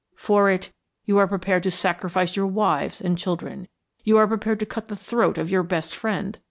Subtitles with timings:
[0.15, 0.71] For it
[1.05, 3.67] you are prepared to sacrifice your wives and children,
[4.03, 6.39] you are prepared to cut the throat of your best friend.